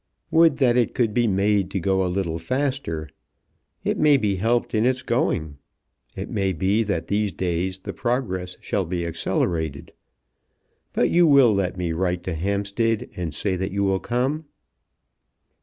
[0.31, 3.07] "Would that it could be made to go a little faster.
[3.83, 5.59] It may be helped in its going.
[6.15, 9.91] It may be that in these days the progress shall be accelerated.
[10.91, 14.45] But you will let me write to Hampstead and say that you will come."